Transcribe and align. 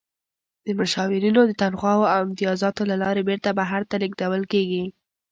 د 0.65 0.67
مشاورینو 0.79 1.41
د 1.47 1.51
تنخواوو 1.61 2.11
او 2.13 2.19
امتیازاتو 2.27 2.81
له 2.91 2.95
لارې 3.03 3.21
بیرته 3.29 3.49
بهر 3.59 3.81
ته 3.89 3.95
لیږدول 4.01 4.43
کیږي. 4.53 4.83